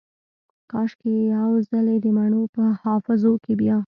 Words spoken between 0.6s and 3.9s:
کاشکي یو ځلې دمڼو په حافظو کې بیا